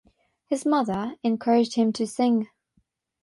His 0.49 0.65
mother 0.65 1.13
encouraged 1.21 1.75
him 1.75 1.93
to 1.93 2.07
sing. 2.07 2.47